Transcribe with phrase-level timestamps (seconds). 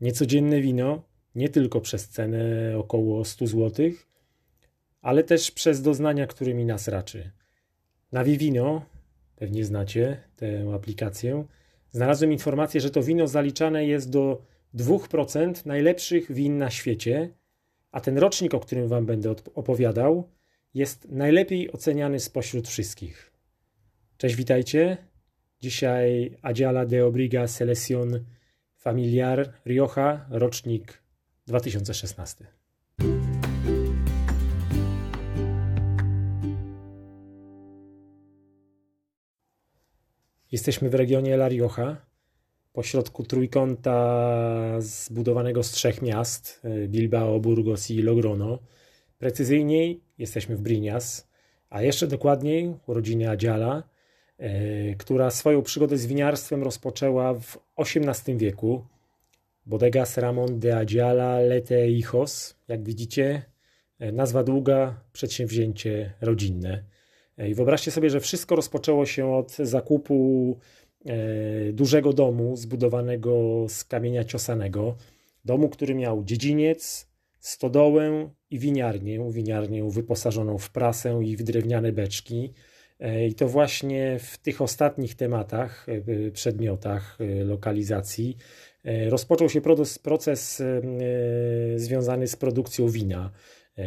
[0.00, 1.02] Niecodzienne wino,
[1.34, 3.90] nie tylko przez cenę około 100 zł,
[5.02, 7.30] ale też przez doznania, którymi nas raczy.
[8.12, 8.86] Na Vivino,
[9.36, 11.44] pewnie znacie tę aplikację,
[11.90, 14.42] znalazłem informację, że to wino zaliczane jest do
[14.74, 17.34] 2% najlepszych win na świecie,
[17.92, 20.28] a ten rocznik, o którym Wam będę opowiadał,
[20.74, 23.32] jest najlepiej oceniany spośród wszystkich.
[24.16, 24.96] Cześć, witajcie.
[25.60, 28.20] Dzisiaj Adziala de Obriga Selección
[28.86, 31.02] Familiar Rioja, rocznik
[31.46, 32.46] 2016.
[40.52, 41.96] Jesteśmy w regionie La Rioja,
[42.72, 48.58] pośrodku trójkąta zbudowanego z trzech miast e, Bilbao, Burgos i Logrono.
[49.18, 51.28] Precyzyjniej jesteśmy w Brinias,
[51.70, 53.95] a jeszcze dokładniej u rodziny Adziala,
[54.98, 58.84] która swoją przygodę z winiarstwem rozpoczęła w XVIII wieku.
[59.66, 63.42] Bodegas Ramon de Adziala Lete Hijos, jak widzicie,
[63.98, 66.84] e, nazwa długa, przedsięwzięcie rodzinne.
[67.38, 70.56] I wyobraźcie sobie, że wszystko rozpoczęło się od zakupu
[71.06, 74.96] E, dużego domu zbudowanego z kamienia ciosanego.
[75.44, 79.30] Domu, który miał dziedziniec, stodołę i winiarnię.
[79.30, 82.52] Winiarnię wyposażoną w prasę i w drewniane beczki.
[83.00, 88.36] E, I to właśnie w tych ostatnich tematach, e, przedmiotach lokalizacji
[89.08, 89.60] rozpoczął się
[90.02, 90.62] proces
[91.76, 93.30] związany z produkcją wina.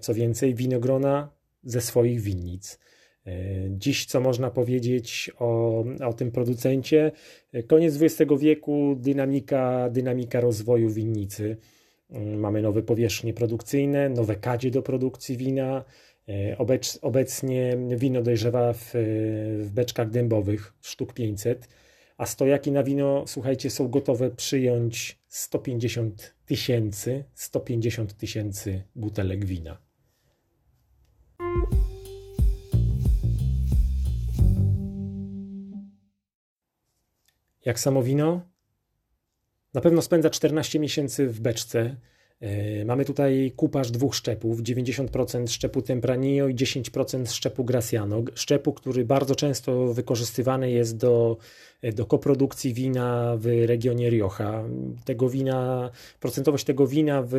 [0.00, 1.30] Co więcej, winogrona
[1.62, 2.78] ze swoich winnic.
[3.70, 7.12] Dziś, co można powiedzieć o, o tym producencie?
[7.66, 11.56] Koniec XX wieku, dynamika, dynamika rozwoju winnicy.
[12.36, 15.84] Mamy nowe powierzchnie produkcyjne, nowe kadzie do produkcji wina.
[16.58, 18.90] Obec, obecnie wino dojrzewa w,
[19.60, 21.68] w beczkach dębowych, sztuk 500,
[22.16, 29.78] a stojaki na wino, słuchajcie, są gotowe przyjąć 150 tysięcy, 150 tysięcy butelek wina.
[37.64, 38.40] Jak samo wino?
[39.74, 41.96] Na pewno spędza 14 miesięcy w beczce.
[42.40, 48.22] E, mamy tutaj kupaż dwóch szczepów, 90% szczepu Tempranillo i 10% szczepu Graciano.
[48.34, 51.36] Szczepu, który bardzo często wykorzystywany jest do
[51.92, 54.64] do koprodukcji wina w regionie Rioja.
[55.04, 55.90] Tego wina,
[56.20, 57.34] procentowość tego wina w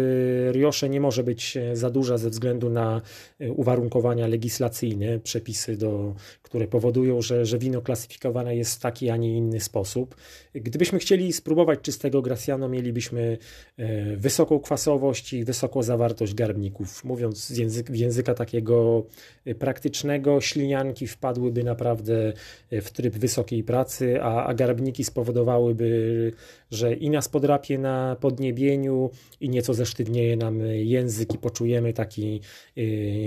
[0.51, 3.01] Riosze nie może być za duża ze względu na
[3.39, 9.17] e, uwarunkowania legislacyjne, przepisy, do, które powodują, że, że wino klasyfikowane jest w taki, a
[9.17, 10.15] nie inny sposób.
[10.53, 13.37] Gdybyśmy chcieli spróbować czystego Graciano, mielibyśmy
[13.77, 17.03] e, wysoką kwasowość i wysoką zawartość garbników.
[17.03, 19.05] Mówiąc z języka, języka takiego
[19.45, 22.33] e, praktycznego, ślinianki wpadłyby naprawdę
[22.71, 26.31] w tryb wysokiej pracy, a a, garbniki spowodowałyby,
[26.71, 29.09] że i nas podrapie na podniebieniu
[29.39, 32.41] i nieco zesztywnieje nam język i poczujemy taki
[32.77, 32.81] y,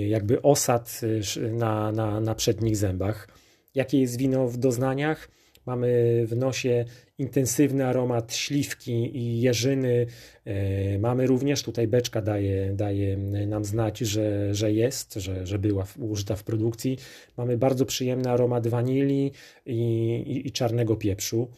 [0.08, 1.00] jakby osad
[1.36, 3.28] y, na, na, na przednich zębach.
[3.74, 5.37] Jakie jest wino w doznaniach?
[5.68, 6.84] Mamy w nosie
[7.18, 10.06] intensywny aromat śliwki i jeżyny.
[10.44, 15.86] E, mamy również, tutaj beczka daje, daje nam znać, że, że jest, że, że była
[15.98, 16.98] użyta w produkcji.
[17.36, 19.32] Mamy bardzo przyjemny aromat wanilii
[19.66, 19.80] i,
[20.26, 21.48] i, i czarnego pieprzu.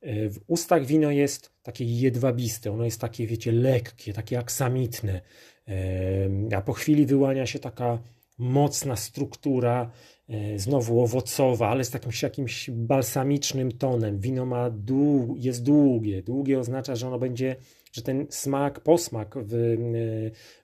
[0.00, 5.20] E, w ustach wino jest takie jedwabiste, ono jest takie, wiecie, lekkie, takie aksamitne,
[5.68, 7.98] e, a po chwili wyłania się taka
[8.38, 9.90] mocna struktura,
[10.28, 14.18] E, znowu owocowa, ale z takimś jakimś balsamicznym tonem.
[14.18, 16.22] Wino ma dług, jest długie.
[16.22, 17.56] Długie oznacza, że ono będzie,
[17.92, 19.76] że ten smak, posmak w, e,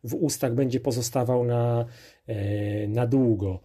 [0.04, 1.84] w ustach będzie pozostawał na,
[2.26, 3.60] e, na długo.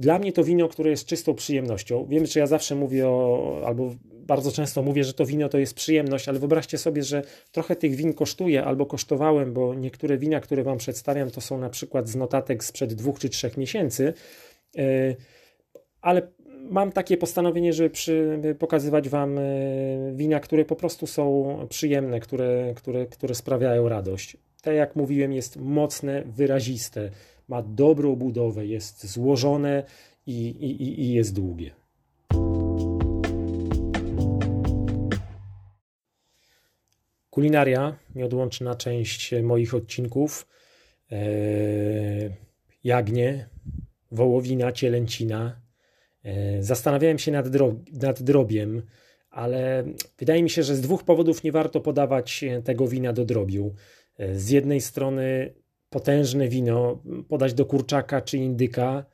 [0.00, 2.06] Dla mnie to wino, które jest czystą przyjemnością.
[2.08, 5.74] Wiem, że ja zawsze mówię o, albo bardzo często mówię, że to wino to jest
[5.74, 7.22] przyjemność, ale wyobraźcie sobie, że
[7.52, 11.70] trochę tych win kosztuje albo kosztowałem, bo niektóre wina, które Wam przedstawiam, to są na
[11.70, 14.12] przykład z notatek sprzed dwóch czy trzech miesięcy,
[14.78, 14.82] e,
[16.00, 16.28] ale
[16.70, 19.42] mam takie postanowienie, żeby przy, pokazywać Wam e,
[20.14, 24.36] wina, które po prostu są przyjemne, które, które, które sprawiają radość.
[24.62, 27.10] Tak jak mówiłem, jest mocne, wyraziste,
[27.48, 29.84] ma dobrą budowę, jest złożone
[30.26, 31.70] i, i, i jest długie.
[37.30, 40.46] Kulinaria, nieodłączna część moich odcinków.
[41.12, 41.18] E,
[42.84, 43.48] jagnie,
[44.12, 45.60] wołowina, cielęcina.
[46.24, 47.46] E, zastanawiałem się nad,
[47.92, 48.82] nad drobiem,
[49.30, 49.84] ale
[50.18, 53.74] wydaje mi się, że z dwóch powodów nie warto podawać tego wina do drobiu.
[54.20, 55.54] E, z jednej strony
[55.90, 59.04] potężne wino podać do kurczaka czy indyka,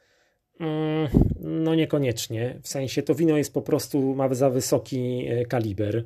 [0.61, 1.09] mm,
[1.41, 2.59] no niekoniecznie.
[2.63, 6.05] W sensie to wino jest po prostu, ma za wysoki kaliber.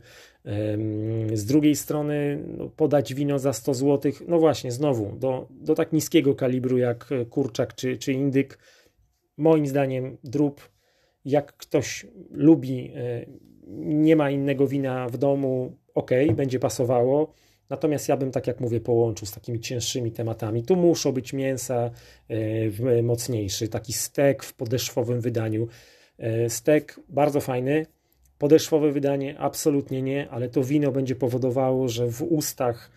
[1.33, 5.93] Z drugiej strony no, podać wino za 100 zł, no właśnie, znowu, do, do tak
[5.93, 8.59] niskiego kalibru jak kurczak czy, czy indyk,
[9.37, 10.71] moim zdaniem drób,
[11.25, 13.27] jak ktoś lubi, e,
[13.77, 17.35] nie ma innego wina w domu, ok, będzie pasowało,
[17.71, 20.63] Natomiast ja bym, tak jak mówię, połączył z takimi cięższymi tematami.
[20.63, 21.91] Tu muszą być mięsa
[22.29, 25.69] e, mocniejszy, taki stek w podeszwowym wydaniu.
[26.19, 27.87] E, stek bardzo fajny,
[28.39, 32.91] podeszwowe wydanie absolutnie nie, ale to wino będzie powodowało, że w ustach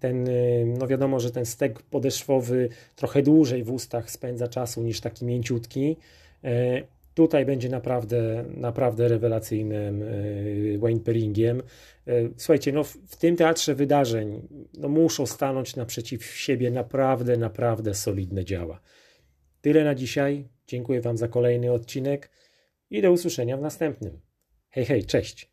[0.00, 0.32] ten, e,
[0.78, 5.96] no wiadomo, że ten stek podeszwowy trochę dłużej w ustach spędza czasu niż taki mięciutki
[7.16, 11.62] Tutaj będzie naprawdę, naprawdę rewelacyjnym e, Wayne Peringiem.
[12.06, 14.48] E, słuchajcie, no w tym teatrze wydarzeń
[14.78, 18.80] no muszą stanąć naprzeciw siebie naprawdę, naprawdę solidne działa.
[19.60, 20.48] Tyle na dzisiaj.
[20.66, 22.30] Dziękuję Wam za kolejny odcinek
[22.90, 24.20] i do usłyszenia w następnym.
[24.70, 25.50] Hej, hej, cześć.